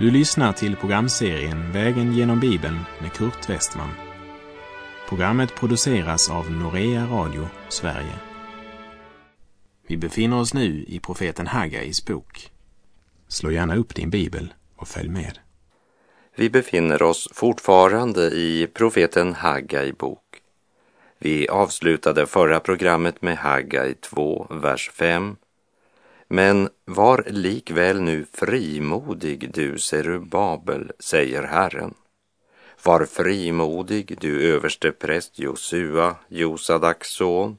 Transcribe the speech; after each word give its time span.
Du 0.00 0.10
lyssnar 0.10 0.52
till 0.52 0.76
programserien 0.76 1.72
Vägen 1.72 2.12
genom 2.12 2.40
Bibeln 2.40 2.78
med 3.00 3.12
Kurt 3.12 3.50
Westman. 3.50 3.90
Programmet 5.08 5.54
produceras 5.54 6.30
av 6.30 6.50
Norea 6.50 7.06
Radio 7.06 7.48
Sverige. 7.68 8.14
Vi 9.86 9.96
befinner 9.96 10.40
oss 10.40 10.54
nu 10.54 10.84
i 10.88 11.00
profeten 11.00 11.46
Haggais 11.46 12.04
bok. 12.04 12.50
Slå 13.28 13.50
gärna 13.50 13.76
upp 13.76 13.94
din 13.94 14.10
bibel 14.10 14.54
och 14.76 14.88
följ 14.88 15.08
med. 15.08 15.38
Vi 16.36 16.50
befinner 16.50 17.02
oss 17.02 17.28
fortfarande 17.32 18.30
i 18.30 18.68
profeten 18.74 19.34
Haggai 19.34 19.92
bok. 19.92 20.42
Vi 21.18 21.48
avslutade 21.48 22.26
förra 22.26 22.60
programmet 22.60 23.22
med 23.22 23.38
Haggai 23.38 23.94
2, 23.94 24.46
vers 24.50 24.90
5 24.94 25.36
men 26.32 26.68
var 26.84 27.24
likväl 27.26 28.00
nu 28.00 28.26
frimodig, 28.32 29.50
du 29.54 29.78
Serubabel, 29.78 30.92
säger 30.98 31.42
Herren. 31.42 31.94
Var 32.84 33.04
frimodig, 33.04 34.18
du 34.20 34.52
överste 34.54 34.92
präst 34.92 35.38
Josua, 35.38 36.16
Josadaks 36.28 37.08
son. 37.08 37.58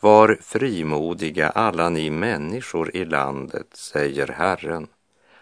Var 0.00 0.38
frimodiga 0.40 1.50
alla 1.50 1.88
ni 1.88 2.10
människor 2.10 2.96
i 2.96 3.04
landet, 3.04 3.68
säger 3.72 4.26
Herren. 4.26 4.86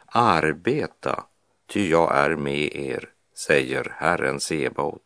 Arbeta, 0.06 1.24
ty 1.66 1.90
jag 1.90 2.16
är 2.16 2.36
med 2.36 2.76
er, 2.76 3.08
säger 3.34 3.92
Herren 3.96 4.40
Sebaot. 4.40 5.02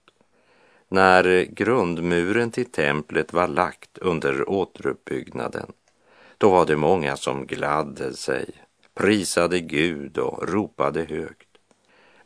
När 0.88 1.44
grundmuren 1.44 2.50
till 2.50 2.70
templet 2.70 3.32
var 3.32 3.48
lagt 3.48 3.98
under 3.98 4.50
återuppbyggnaden 4.50 5.72
då 6.40 6.50
var 6.50 6.66
det 6.66 6.76
många 6.76 7.16
som 7.16 7.46
gladde 7.46 8.14
sig, 8.14 8.50
prisade 8.94 9.60
Gud 9.60 10.18
och 10.18 10.48
ropade 10.48 11.04
högt. 11.04 11.48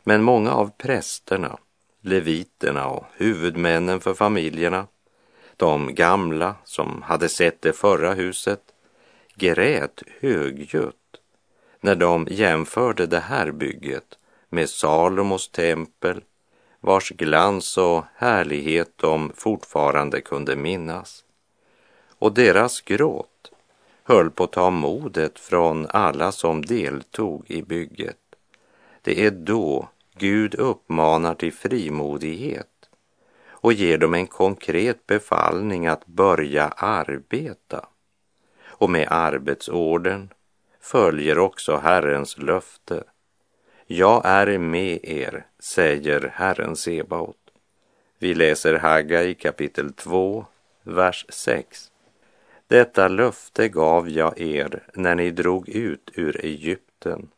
Men 0.03 0.23
många 0.23 0.51
av 0.51 0.71
prästerna, 0.77 1.57
leviterna 2.01 2.87
och 2.87 3.05
huvudmännen 3.13 3.99
för 3.99 4.13
familjerna, 4.13 4.87
de 5.57 5.95
gamla 5.95 6.55
som 6.63 7.01
hade 7.01 7.29
sett 7.29 7.61
det 7.61 7.73
förra 7.73 8.13
huset, 8.13 8.61
grät 9.35 10.01
högljutt 10.19 10.95
när 11.81 11.95
de 11.95 12.27
jämförde 12.29 13.05
det 13.05 13.19
här 13.19 13.51
bygget 13.51 14.19
med 14.49 14.69
Salomos 14.69 15.49
tempel 15.49 16.23
vars 16.79 17.09
glans 17.09 17.77
och 17.77 18.03
härlighet 18.15 18.91
de 18.95 19.31
fortfarande 19.35 20.21
kunde 20.21 20.55
minnas. 20.55 21.23
Och 22.19 22.33
deras 22.33 22.81
gråt 22.81 23.51
höll 24.07 24.29
på 24.29 24.43
att 24.43 24.51
ta 24.51 24.69
modet 24.69 25.39
från 25.39 25.87
alla 25.89 26.31
som 26.31 26.65
deltog 26.65 27.51
i 27.51 27.61
bygget. 27.61 28.17
Det 29.01 29.25
är 29.25 29.31
då 29.31 29.89
Gud 30.17 30.55
uppmanar 30.55 31.35
till 31.35 31.53
frimodighet 31.53 32.89
och 33.47 33.73
ger 33.73 33.97
dem 33.97 34.13
en 34.13 34.27
konkret 34.27 35.07
befallning 35.07 35.87
att 35.87 36.05
börja 36.05 36.67
arbeta. 36.67 37.85
Och 38.65 38.89
med 38.89 39.07
arbetsorden 39.11 40.29
följer 40.81 41.39
också 41.39 41.77
Herrens 41.77 42.37
löfte. 42.37 43.03
Jag 43.87 44.21
är 44.25 44.57
med 44.57 44.99
er, 45.03 45.45
säger 45.59 46.31
Herren 46.35 46.75
Sebaot. 46.75 47.37
Vi 48.19 48.33
läser 48.33 48.73
Haggai 48.73 49.33
kapitel 49.33 49.93
2, 49.93 50.45
vers 50.83 51.25
6. 51.29 51.91
Detta 52.67 53.07
löfte 53.07 53.69
gav 53.69 54.09
jag 54.09 54.41
er 54.41 54.83
när 54.93 55.15
ni 55.15 55.31
drog 55.31 55.69
ut 55.69 56.11
ur 56.13 56.45
Egypten 56.45 57.29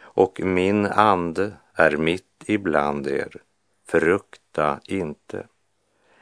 och 0.00 0.40
min 0.40 0.86
ande 0.86 1.52
är 1.74 1.96
mitt 1.96 2.44
ibland 2.46 3.06
er. 3.06 3.42
Frukta 3.88 4.80
inte. 4.84 5.46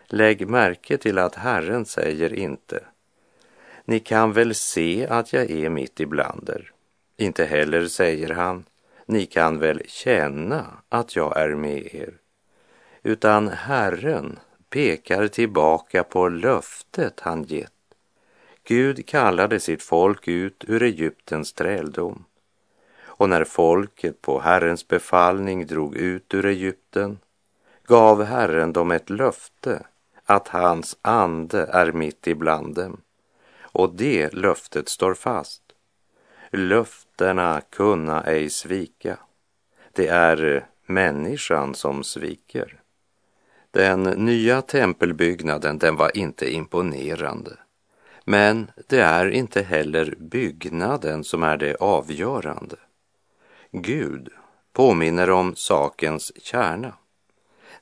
Lägg 0.06 0.48
märke 0.48 0.96
till 0.96 1.18
att 1.18 1.34
Herren 1.34 1.84
säger 1.84 2.34
inte 2.34 2.84
ni 3.84 4.00
kan 4.00 4.32
väl 4.32 4.54
se 4.54 5.06
att 5.06 5.32
jag 5.32 5.50
är 5.50 5.68
mitt 5.68 6.00
ibland 6.00 6.48
er. 6.48 6.72
Inte 7.16 7.44
heller 7.44 7.86
säger 7.86 8.34
han 8.34 8.64
ni 9.06 9.26
kan 9.26 9.58
väl 9.58 9.82
känna 9.86 10.66
att 10.88 11.16
jag 11.16 11.36
är 11.36 11.54
med 11.54 11.94
er. 11.94 12.14
Utan 13.02 13.48
Herren 13.48 14.38
pekar 14.70 15.28
tillbaka 15.28 16.04
på 16.04 16.28
löftet 16.28 17.20
han 17.20 17.42
gett 17.42 17.73
Gud 18.64 19.06
kallade 19.06 19.60
sitt 19.60 19.82
folk 19.82 20.28
ut 20.28 20.64
ur 20.68 20.82
Egyptens 20.82 21.52
träldom. 21.52 22.24
Och 23.02 23.28
när 23.28 23.44
folket 23.44 24.22
på 24.22 24.40
Herrens 24.40 24.88
befallning 24.88 25.66
drog 25.66 25.96
ut 25.96 26.34
ur 26.34 26.46
Egypten 26.46 27.18
gav 27.86 28.22
Herren 28.22 28.72
dem 28.72 28.90
ett 28.90 29.10
löfte 29.10 29.86
att 30.24 30.48
hans 30.48 30.96
ande 31.02 31.66
är 31.66 31.92
mitt 31.92 32.26
ibland 32.26 32.74
dem. 32.74 33.00
Och 33.60 33.94
det 33.94 34.34
löftet 34.34 34.88
står 34.88 35.14
fast. 35.14 35.62
Löftena 36.50 37.60
kunna 37.70 38.22
ej 38.22 38.50
svika. 38.50 39.18
Det 39.92 40.08
är 40.08 40.66
människan 40.86 41.74
som 41.74 42.04
sviker. 42.04 42.80
Den 43.70 44.02
nya 44.02 44.62
tempelbyggnaden, 44.62 45.78
den 45.78 45.96
var 45.96 46.16
inte 46.16 46.54
imponerande. 46.54 47.56
Men 48.24 48.70
det 48.88 49.00
är 49.00 49.30
inte 49.30 49.62
heller 49.62 50.14
byggnaden 50.18 51.24
som 51.24 51.42
är 51.42 51.56
det 51.56 51.76
avgörande. 51.76 52.76
Gud 53.72 54.28
påminner 54.72 55.30
om 55.30 55.56
sakens 55.56 56.32
kärna, 56.42 56.92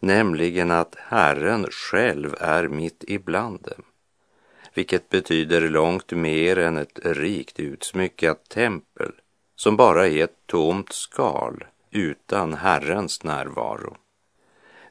nämligen 0.00 0.70
att 0.70 0.96
Herren 0.98 1.66
själv 1.70 2.34
är 2.40 2.68
mitt 2.68 3.04
ibland 3.08 3.62
dem, 3.62 3.82
vilket 4.74 5.08
betyder 5.08 5.68
långt 5.68 6.12
mer 6.12 6.58
än 6.58 6.76
ett 6.76 6.98
rikt 7.02 7.60
utsmyckat 7.60 8.48
tempel 8.48 9.12
som 9.56 9.76
bara 9.76 10.08
är 10.08 10.24
ett 10.24 10.46
tomt 10.46 10.92
skal 10.92 11.64
utan 11.90 12.54
Herrens 12.54 13.24
närvaro. 13.24 13.96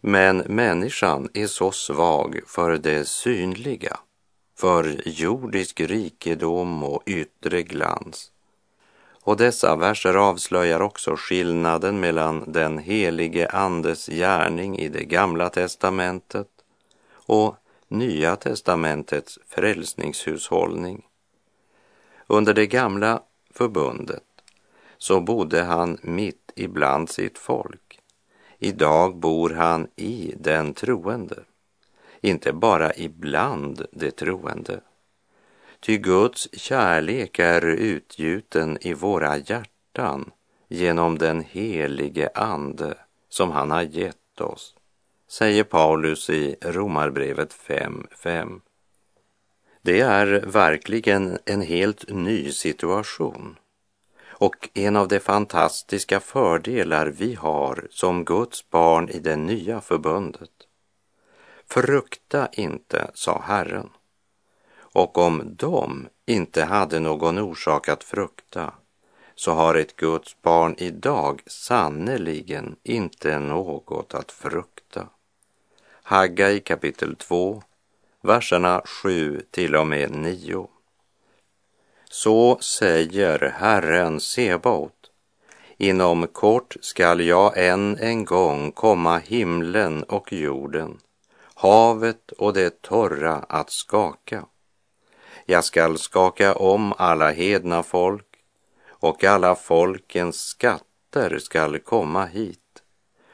Men 0.01 0.37
människan 0.37 1.29
är 1.33 1.47
så 1.47 1.71
svag 1.71 2.39
för 2.47 2.77
det 2.77 3.07
synliga 3.07 3.99
för 4.61 5.01
jordisk 5.05 5.79
rikedom 5.79 6.83
och 6.83 7.03
yttre 7.05 7.63
glans. 7.63 8.31
Och 9.23 9.37
dessa 9.37 9.75
verser 9.75 10.13
avslöjar 10.13 10.81
också 10.81 11.15
skillnaden 11.17 11.99
mellan 11.99 12.51
den 12.51 12.77
helige 12.77 13.49
Andes 13.49 14.07
gärning 14.07 14.79
i 14.79 14.89
det 14.89 15.03
gamla 15.03 15.49
testamentet 15.49 16.47
och 17.13 17.55
Nya 17.87 18.35
testamentets 18.35 19.39
frälsningshushållning. 19.47 21.05
Under 22.27 22.53
det 22.53 22.67
gamla 22.67 23.21
förbundet 23.53 24.23
så 24.97 25.21
bodde 25.21 25.61
han 25.61 25.97
mitt 26.01 26.51
ibland 26.55 27.09
sitt 27.09 27.37
folk. 27.37 27.99
Idag 28.59 29.15
bor 29.15 29.49
han 29.49 29.87
i 29.95 30.33
den 30.37 30.73
troende 30.73 31.43
inte 32.21 32.53
bara 32.53 32.93
ibland 32.95 33.85
de 33.91 34.11
troende. 34.11 34.81
Ty 35.79 35.97
Guds 35.97 36.49
kärlek 36.53 37.39
är 37.39 37.65
utgjuten 37.65 38.77
i 38.81 38.93
våra 38.93 39.37
hjärtan 39.37 40.31
genom 40.67 41.17
den 41.17 41.41
helige 41.41 42.29
Ande 42.35 42.97
som 43.29 43.51
han 43.51 43.71
har 43.71 43.81
gett 43.81 44.41
oss, 44.41 44.75
säger 45.27 45.63
Paulus 45.63 46.29
i 46.29 46.55
Romarbrevet 46.61 47.53
5.5. 47.53 48.61
Det 49.81 49.99
är 49.99 50.43
verkligen 50.45 51.37
en 51.45 51.61
helt 51.61 52.09
ny 52.09 52.51
situation 52.51 53.55
och 54.41 54.69
en 54.73 54.95
av 54.95 55.07
de 55.07 55.19
fantastiska 55.19 56.19
fördelar 56.19 57.07
vi 57.07 57.33
har 57.33 57.87
som 57.89 58.25
Guds 58.25 58.69
barn 58.69 59.09
i 59.09 59.19
det 59.19 59.35
nya 59.35 59.81
förbundet. 59.81 60.60
Frukta 61.73 62.49
inte, 62.51 63.11
sa 63.13 63.41
Herren. 63.45 63.89
Och 64.79 65.17
om 65.17 65.55
de 65.57 66.07
inte 66.25 66.63
hade 66.63 66.99
någon 66.99 67.37
orsak 67.37 67.89
att 67.89 68.03
frukta 68.03 68.73
så 69.35 69.51
har 69.51 69.75
ett 69.75 69.95
Guds 69.95 70.41
barn 70.41 70.75
idag 70.77 71.41
sannerligen 71.45 72.75
inte 72.83 73.39
något 73.39 74.13
att 74.13 74.31
frukta. 74.31 75.07
Haggai 76.03 76.59
kapitel 76.59 77.15
2, 77.15 77.63
verserna 78.21 78.81
7 78.85 79.41
till 79.51 79.75
och 79.75 79.87
med 79.87 80.11
9. 80.11 80.67
Så 82.09 82.57
säger 82.59 83.53
Herren 83.57 84.19
Sebaot. 84.19 85.11
Inom 85.77 86.27
kort 86.27 86.75
skall 86.81 87.21
jag 87.21 87.67
än 87.67 87.97
en 87.97 88.25
gång 88.25 88.71
komma 88.71 89.17
himlen 89.17 90.03
och 90.03 90.33
jorden 90.33 90.99
havet 91.61 92.31
och 92.31 92.53
det 92.53 92.81
torra 92.81 93.35
att 93.35 93.69
skaka. 93.69 94.45
Jag 95.45 95.63
skall 95.63 95.97
skaka 95.97 96.55
om 96.55 96.93
alla 96.97 97.31
hedna 97.31 97.83
folk 97.83 98.27
och 98.89 99.23
alla 99.23 99.55
folkens 99.55 100.41
skatter 100.41 101.39
skall 101.39 101.79
komma 101.79 102.25
hit. 102.25 102.83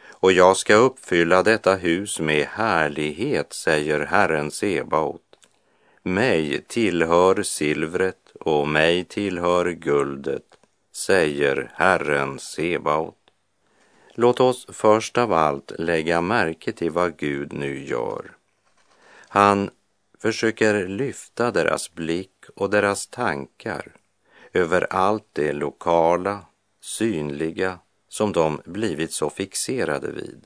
Och 0.09 0.31
jag 0.31 0.57
ska 0.57 0.75
uppfylla 0.75 1.44
detta 1.44 1.75
hus 1.75 2.19
med 2.19 2.45
härlighet, 2.45 3.53
säger 3.53 4.00
Herren 4.00 4.51
Sebaot. 4.51 5.21
Mig 6.03 6.62
tillhör 6.68 7.44
silvret 7.44 8.31
och 8.39 8.68
mig 8.68 9.03
tillhör 9.03 9.71
guldet, 9.71 10.57
säger 10.94 11.71
Herren 11.75 12.39
Sebaot. 12.39 13.26
Låt 14.19 14.39
oss 14.39 14.65
först 14.69 15.17
av 15.17 15.33
allt 15.33 15.71
lägga 15.79 16.21
märke 16.21 16.71
till 16.71 16.91
vad 16.91 17.17
Gud 17.17 17.53
nu 17.53 17.85
gör. 17.85 18.35
Han 19.27 19.69
försöker 20.19 20.87
lyfta 20.87 21.51
deras 21.51 21.93
blick 21.93 22.33
och 22.55 22.69
deras 22.69 23.07
tankar 23.07 23.91
över 24.53 24.93
allt 24.93 25.27
det 25.33 25.53
lokala, 25.53 26.45
synliga 26.81 27.79
som 28.09 28.31
de 28.31 28.61
blivit 28.65 29.11
så 29.11 29.29
fixerade 29.29 30.11
vid 30.11 30.45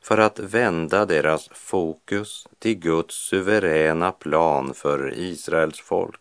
för 0.00 0.18
att 0.18 0.38
vända 0.38 1.06
deras 1.06 1.48
fokus 1.48 2.48
till 2.58 2.74
Guds 2.78 3.14
suveräna 3.14 4.12
plan 4.12 4.74
för 4.74 5.14
Israels 5.18 5.80
folk. 5.80 6.20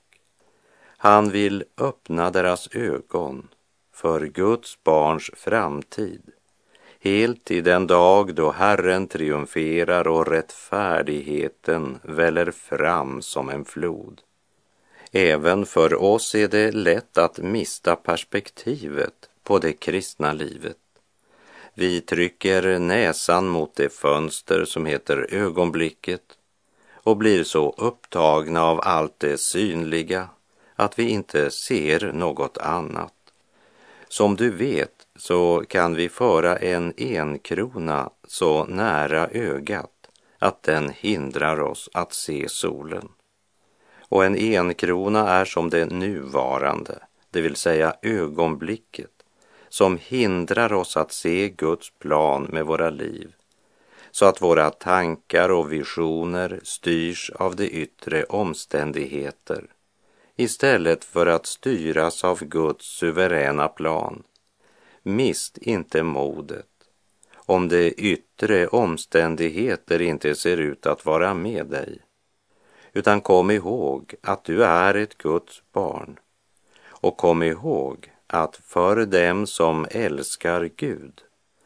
Han 0.97 1.29
vill 1.29 1.63
öppna 1.77 2.31
deras 2.31 2.69
ögon 2.75 3.47
för 3.93 4.25
Guds 4.25 4.83
barns 4.83 5.31
framtid 5.33 6.30
helt 7.03 7.43
till 7.43 7.63
den 7.63 7.87
dag 7.87 8.35
då 8.35 8.51
Herren 8.51 9.07
triumferar 9.07 10.07
och 10.07 10.27
rättfärdigheten 10.27 11.99
väller 12.03 12.51
fram 12.51 13.21
som 13.21 13.49
en 13.49 13.65
flod. 13.65 14.21
Även 15.11 15.65
för 15.65 16.01
oss 16.01 16.35
är 16.35 16.47
det 16.47 16.71
lätt 16.71 17.17
att 17.17 17.37
mista 17.37 17.95
perspektivet 17.95 19.29
på 19.43 19.59
det 19.59 19.73
kristna 19.73 20.33
livet. 20.33 20.77
Vi 21.73 22.01
trycker 22.01 22.79
näsan 22.79 23.47
mot 23.47 23.75
det 23.75 23.93
fönster 23.93 24.65
som 24.65 24.85
heter 24.85 25.27
ögonblicket 25.31 26.21
och 26.93 27.17
blir 27.17 27.43
så 27.43 27.75
upptagna 27.77 28.63
av 28.63 28.79
allt 28.83 29.19
det 29.19 29.37
synliga 29.37 30.29
att 30.75 30.99
vi 30.99 31.09
inte 31.09 31.51
ser 31.51 32.11
något 32.13 32.57
annat. 32.57 33.13
Som 34.07 34.35
du 34.35 34.49
vet 34.49 35.00
så 35.15 35.63
kan 35.67 35.95
vi 35.95 36.09
föra 36.09 36.57
en 36.57 36.93
enkrona 36.97 38.09
så 38.27 38.65
nära 38.65 39.27
ögat 39.27 39.91
att 40.39 40.63
den 40.63 40.89
hindrar 40.89 41.59
oss 41.59 41.89
att 41.93 42.13
se 42.13 42.49
solen. 42.49 43.09
Och 44.09 44.25
en 44.25 44.35
enkrona 44.35 45.29
är 45.29 45.45
som 45.45 45.69
det 45.69 45.85
nuvarande, 45.85 46.99
det 47.31 47.41
vill 47.41 47.55
säga 47.55 47.95
ögonblicket, 48.01 49.11
som 49.69 49.99
hindrar 50.01 50.73
oss 50.73 50.97
att 50.97 51.11
se 51.11 51.49
Guds 51.49 51.89
plan 51.99 52.47
med 52.51 52.65
våra 52.65 52.89
liv, 52.89 53.31
så 54.11 54.25
att 54.25 54.41
våra 54.41 54.69
tankar 54.69 55.49
och 55.49 55.71
visioner 55.71 56.59
styrs 56.63 57.31
av 57.35 57.55
de 57.55 57.65
yttre 57.65 58.23
omständigheter 58.23 59.65
istället 60.35 61.03
för 61.03 61.25
att 61.27 61.45
styras 61.45 62.23
av 62.23 62.43
Guds 62.43 62.85
suveräna 62.85 63.67
plan. 63.67 64.23
Mist 65.03 65.57
inte 65.57 66.03
modet 66.03 66.65
om 67.45 67.67
de 67.67 67.93
yttre 67.97 68.67
omständigheter 68.67 70.01
inte 70.01 70.35
ser 70.35 70.57
ut 70.57 70.85
att 70.85 71.05
vara 71.05 71.33
med 71.33 71.65
dig. 71.65 71.99
Utan 72.93 73.21
kom 73.21 73.51
ihåg 73.51 74.15
att 74.21 74.43
du 74.43 74.63
är 74.63 74.93
ett 74.93 75.17
Guds 75.17 75.63
barn. 75.71 76.19
Och 76.85 77.17
kom 77.17 77.43
ihåg 77.43 78.11
att 78.27 78.55
för 78.55 79.05
dem 79.05 79.47
som 79.47 79.87
älskar 79.91 80.69
Gud 80.75 81.21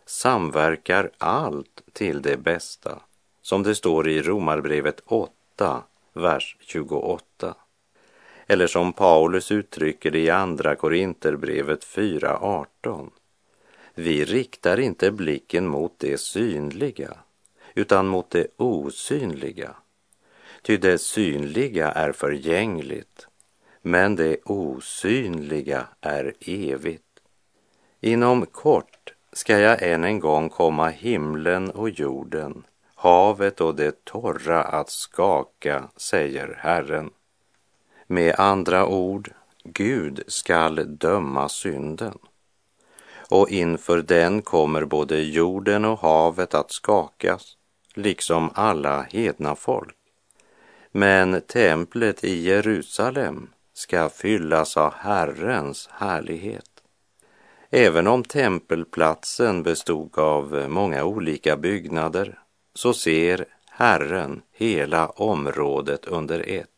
samverkar 0.05 1.11
allt 1.17 1.81
till 1.93 2.21
det 2.21 2.37
bästa, 2.37 2.99
som 3.41 3.63
det 3.63 3.75
står 3.75 4.09
i 4.09 4.21
Romarbrevet 4.21 5.01
8, 5.05 5.83
vers 6.13 6.57
28. 6.59 7.55
Eller 8.47 8.67
som 8.67 8.93
Paulus 8.93 9.51
uttrycker 9.51 10.11
det 10.11 10.19
i 10.19 10.29
Andra 10.29 10.75
Korinterbrevet 10.75 11.85
4.18. 11.85 13.09
Vi 13.95 14.25
riktar 14.25 14.79
inte 14.79 15.11
blicken 15.11 15.67
mot 15.67 15.93
det 15.97 16.17
synliga, 16.17 17.17
utan 17.73 18.07
mot 18.07 18.29
det 18.29 18.47
osynliga. 18.57 19.75
Ty 20.61 20.77
det 20.77 20.97
synliga 20.97 21.91
är 21.91 22.11
förgängligt, 22.11 23.27
men 23.81 24.15
det 24.15 24.37
osynliga 24.43 25.87
är 26.01 26.33
evigt. 26.39 27.03
Inom 28.01 28.45
kort 28.45 29.13
ska 29.33 29.59
jag 29.59 29.81
än 29.81 30.03
en 30.03 30.19
gång 30.19 30.49
komma 30.49 30.89
himlen 30.89 31.71
och 31.71 31.89
jorden, 31.89 32.63
havet 32.95 33.61
och 33.61 33.75
det 33.75 34.05
torra 34.05 34.63
att 34.63 34.89
skaka, 34.89 35.89
säger 35.95 36.57
Herren. 36.59 37.09
Med 38.07 38.35
andra 38.37 38.87
ord, 38.87 39.31
Gud 39.63 40.23
skall 40.27 40.97
döma 40.97 41.49
synden. 41.49 42.17
Och 43.29 43.49
inför 43.49 44.01
den 44.01 44.41
kommer 44.41 44.85
både 44.85 45.21
jorden 45.21 45.85
och 45.85 45.99
havet 45.99 46.53
att 46.53 46.71
skakas, 46.71 47.57
liksom 47.93 48.49
alla 48.53 49.01
hedna 49.01 49.55
folk. 49.55 49.95
Men 50.91 51.41
templet 51.41 52.23
i 52.23 52.41
Jerusalem 52.41 53.49
ska 53.73 54.09
fyllas 54.09 54.77
av 54.77 54.93
Herrens 54.93 55.89
härlighet. 55.91 56.69
Även 57.69 58.07
om 58.07 58.23
tempelplatsen 58.23 59.63
bestod 59.63 60.19
av 60.19 60.65
många 60.69 61.03
olika 61.03 61.57
byggnader 61.57 62.39
så 62.73 62.93
ser 62.93 63.45
Herren 63.69 64.41
hela 64.51 65.07
området 65.07 66.05
under 66.05 66.39
ett. 66.47 66.69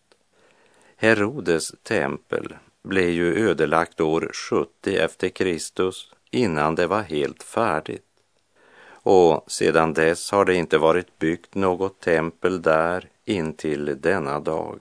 Herodes 0.95 1.73
tempel 1.83 2.55
blev 2.83 3.09
ju 3.09 3.49
ödelagt 3.49 4.01
år 4.01 4.31
70 4.33 4.97
efter 4.97 5.29
Kristus 5.29 6.11
innan 6.31 6.75
det 6.75 6.87
var 6.87 7.01
helt 7.01 7.43
färdigt. 7.43 8.03
Och 8.89 9.43
sedan 9.47 9.93
dess 9.93 10.31
har 10.31 10.45
det 10.45 10.55
inte 10.55 10.77
varit 10.77 11.19
byggt 11.19 11.55
något 11.55 11.99
tempel 11.99 12.61
där 12.61 13.09
intill 13.25 14.01
denna 14.01 14.39
dag. 14.39 14.79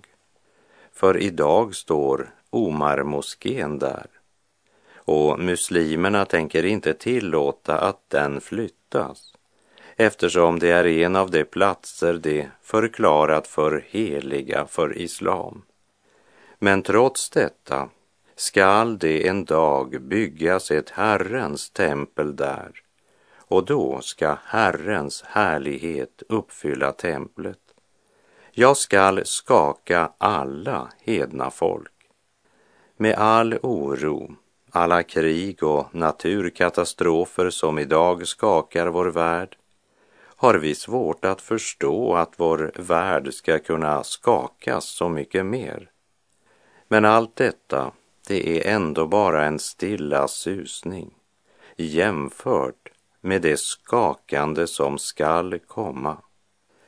För 0.93 1.17
idag 1.17 1.75
står 1.75 2.35
Omar-moskén 2.50 3.79
där. 3.79 4.07
Och 4.95 5.38
muslimerna 5.38 6.25
tänker 6.25 6.65
inte 6.65 6.95
tillåta 6.95 7.79
att 7.79 8.11
den 8.11 8.41
flyttas 8.41 9.37
eftersom 9.97 10.59
det 10.59 10.71
är 10.71 10.87
en 10.87 11.17
av 11.17 11.31
de 11.31 11.45
platser 11.45 12.15
de 12.15 12.49
förklarat 12.62 13.47
för 13.47 13.85
heliga 13.88 14.67
för 14.67 14.99
islam. 14.99 15.62
Men 16.59 16.83
trots 16.83 17.31
detta 17.31 17.88
skall 18.37 18.99
det 18.99 19.28
en 19.28 19.45
dag 19.45 20.02
byggas 20.02 20.71
ett 20.71 20.90
Herrens 20.90 21.71
tempel 21.71 22.37
där 22.37 22.71
och 23.49 23.64
då 23.64 24.00
ska 24.00 24.37
Herrens 24.45 25.23
härlighet 25.23 26.23
uppfylla 26.28 26.93
templet. 26.93 27.59
Jag 28.52 28.76
skall 28.76 29.21
skaka 29.25 30.12
alla 30.19 30.88
hedna 31.00 31.50
folk. 31.50 31.93
Med 32.97 33.14
all 33.14 33.59
oro, 33.62 34.37
alla 34.71 35.02
krig 35.02 35.62
och 35.62 35.95
naturkatastrofer 35.95 37.50
som 37.50 37.78
idag 37.78 38.26
skakar 38.26 38.87
vår 38.87 39.07
värld 39.07 39.57
har 40.38 40.55
vi 40.55 40.75
svårt 40.75 41.25
att 41.25 41.40
förstå 41.40 42.14
att 42.14 42.33
vår 42.37 42.73
värld 42.76 43.35
ska 43.35 43.59
kunna 43.59 44.05
skakas 44.05 44.85
så 44.85 45.09
mycket 45.09 45.47
mer. 45.47 45.90
Men 46.88 47.05
allt 47.05 47.37
detta, 47.37 47.93
det 48.26 48.68
är 48.68 48.75
ändå 48.75 49.06
bara 49.06 49.45
en 49.45 49.59
stilla 49.59 50.28
susning 50.28 51.14
jämfört 51.76 52.92
med 53.21 53.42
det 53.42 53.61
skakande 53.61 54.66
som 54.66 54.99
skall 54.99 55.59
komma. 55.59 56.16